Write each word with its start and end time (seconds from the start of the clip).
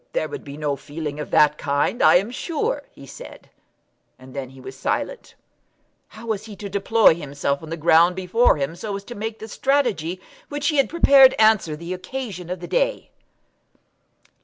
"There 0.13 0.27
would 0.27 0.43
be 0.43 0.57
no 0.57 0.75
feeling 0.75 1.19
of 1.19 1.29
that 1.29 1.59
kind, 1.59 2.01
I 2.01 2.15
am 2.15 2.31
sure," 2.31 2.81
he 2.91 3.05
said. 3.05 3.51
And 4.17 4.33
then 4.35 4.49
he 4.49 4.59
was 4.59 4.75
silent. 4.75 5.35
How 6.07 6.25
was 6.25 6.45
he 6.47 6.55
to 6.55 6.67
deploy 6.69 7.13
himself 7.13 7.61
on 7.61 7.69
the 7.69 7.77
ground 7.77 8.15
before 8.15 8.57
him 8.57 8.75
so 8.75 8.95
as 8.95 9.03
to 9.03 9.13
make 9.13 9.37
the 9.37 9.47
strategy 9.47 10.19
which 10.49 10.69
he 10.69 10.77
had 10.77 10.89
prepared 10.89 11.35
answer 11.37 11.75
the 11.75 11.93
occasion 11.93 12.49
of 12.49 12.61
the 12.61 12.67
day? 12.67 13.11